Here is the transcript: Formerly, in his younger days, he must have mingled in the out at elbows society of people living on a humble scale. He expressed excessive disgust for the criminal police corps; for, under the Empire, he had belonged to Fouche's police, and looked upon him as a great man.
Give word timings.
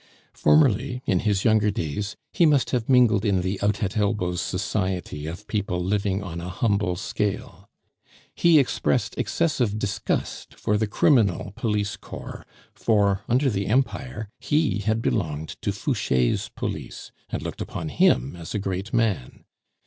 Formerly, 0.33 1.03
in 1.05 1.19
his 1.19 1.45
younger 1.45 1.69
days, 1.69 2.15
he 2.33 2.47
must 2.47 2.71
have 2.71 2.89
mingled 2.89 3.23
in 3.23 3.41
the 3.41 3.61
out 3.61 3.83
at 3.83 3.95
elbows 3.95 4.41
society 4.41 5.27
of 5.27 5.45
people 5.45 5.79
living 5.79 6.23
on 6.23 6.41
a 6.41 6.49
humble 6.49 6.95
scale. 6.95 7.69
He 8.33 8.57
expressed 8.57 9.13
excessive 9.15 9.77
disgust 9.77 10.55
for 10.55 10.75
the 10.75 10.87
criminal 10.87 11.53
police 11.55 11.97
corps; 11.97 12.47
for, 12.73 13.21
under 13.29 13.47
the 13.47 13.67
Empire, 13.67 14.27
he 14.39 14.79
had 14.79 15.03
belonged 15.03 15.49
to 15.61 15.71
Fouche's 15.71 16.49
police, 16.49 17.11
and 17.29 17.43
looked 17.43 17.61
upon 17.61 17.89
him 17.89 18.35
as 18.35 18.55
a 18.55 18.59
great 18.59 18.91
man. 18.91 19.43